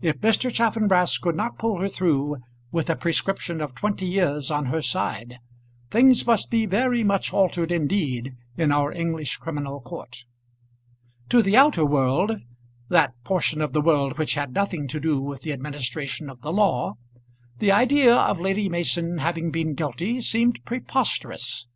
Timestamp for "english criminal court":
8.90-10.24